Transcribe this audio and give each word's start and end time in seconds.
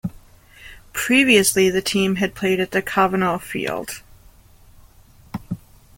Previously 0.93 1.69
the 1.69 1.79
team 1.79 2.15
had 2.15 2.33
played 2.33 2.59
at 2.59 2.87
Kavanaugh 2.87 3.37
Field. 3.37 4.01